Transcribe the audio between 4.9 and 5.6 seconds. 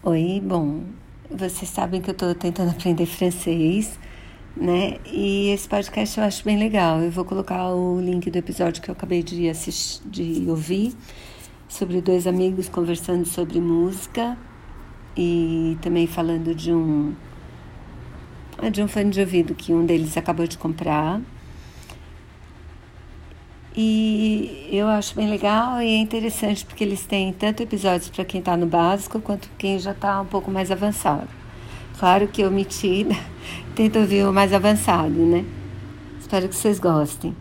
E